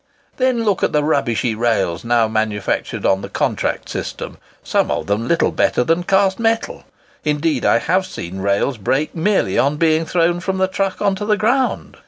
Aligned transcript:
Then 0.37 0.63
look 0.63 0.81
at 0.81 0.93
the 0.93 1.03
rubbishy 1.03 1.53
rails 1.53 2.03
now 2.03 2.27
manufactured 2.27 3.05
on 3.05 3.21
the 3.21 3.29
contract 3.29 3.87
system—some 3.87 4.89
of 4.89 5.05
them 5.05 5.27
little 5.27 5.51
better 5.51 5.83
than 5.83 6.05
cast 6.05 6.39
metal: 6.39 6.85
indeed, 7.23 7.63
I 7.65 7.77
have 7.77 8.07
seen 8.07 8.39
rails 8.39 8.79
break 8.79 9.13
merely 9.13 9.59
on 9.59 9.77
being 9.77 10.07
thrown 10.07 10.39
from 10.39 10.57
the 10.57 10.67
truck 10.67 11.03
on 11.03 11.13
to 11.17 11.25
the 11.27 11.37
ground. 11.37 11.97